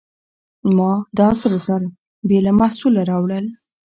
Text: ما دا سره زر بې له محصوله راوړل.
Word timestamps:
ما 0.77 0.91
دا 1.19 1.29
سره 1.41 1.57
زر 1.67 1.81
بې 2.27 2.39
له 2.45 2.51
محصوله 2.59 3.01
راوړل. 3.09 3.45